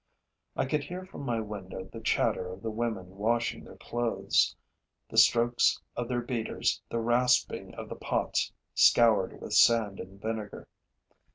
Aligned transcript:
I 0.57 0.65
could 0.65 0.83
hear 0.85 1.05
from 1.05 1.21
my 1.27 1.39
window 1.41 1.83
the 1.85 2.01
chatter 2.01 2.51
of 2.51 2.63
the 2.63 2.71
women 2.71 3.17
washing 3.17 3.63
their 3.63 3.77
clothes, 3.77 4.55
the 5.07 5.17
strokes 5.19 5.79
of 5.95 6.07
their 6.07 6.21
beaters, 6.23 6.81
the 6.89 6.97
rasping 6.97 7.75
of 7.75 7.87
the 7.87 7.95
pots 7.95 8.51
scoured 8.73 9.39
with 9.39 9.53
sand 9.53 9.99
and 9.99 10.19
vinegar. 10.19 10.67